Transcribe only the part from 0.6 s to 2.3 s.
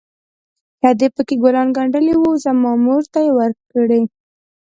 چې ادې پكښې ګلان ګنډلي